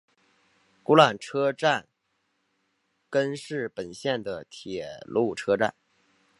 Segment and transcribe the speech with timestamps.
[0.81, 1.87] 古濑车站
[3.07, 5.75] 根室本线的铁路车站。